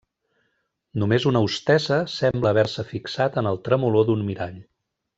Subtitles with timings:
[1.03, 4.61] Només una hostessa sembla haver-se fixat en el tremolor d'un mirall.